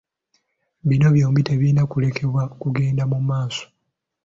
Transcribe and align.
Bino 0.87 1.07
byombi 1.15 1.41
tebirina 1.47 1.83
kulekebwa 1.91 2.43
kugenda 2.61 3.03
mu 3.11 3.19
maaso. 3.27 3.65